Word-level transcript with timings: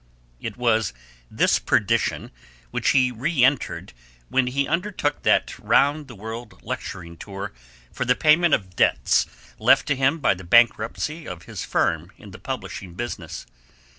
It 0.39 0.57
was 0.57 0.93
this 1.29 1.59
perdition 1.59 2.31
which 2.71 2.89
he 2.89 3.11
re 3.11 3.43
entered 3.43 3.93
when 4.29 4.47
he 4.47 4.67
undertook 4.67 5.21
that 5.21 5.59
round 5.59 6.07
the 6.07 6.15
world 6.15 6.63
lecturing 6.63 7.15
tour 7.17 7.53
for 7.93 8.03
the 8.03 8.15
payment 8.15 8.55
of 8.55 8.71
the 8.71 8.75
debts 8.75 9.27
left 9.59 9.85
to 9.89 9.95
him 9.95 10.17
by 10.17 10.33
the 10.33 10.43
bankruptcy 10.43 11.27
of 11.27 11.43
his 11.43 11.63
firm 11.63 12.11
in 12.17 12.31
the 12.31 12.39
publishing 12.39 12.95
business. 12.95 13.45